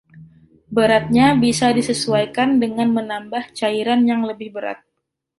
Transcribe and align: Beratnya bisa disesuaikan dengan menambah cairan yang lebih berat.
Beratnya 0.75 1.27
bisa 1.43 1.67
disesuaikan 1.77 2.49
dengan 2.63 2.89
menambah 2.97 3.43
cairan 3.59 4.01
yang 4.11 4.21
lebih 4.29 4.49
berat. 4.55 4.79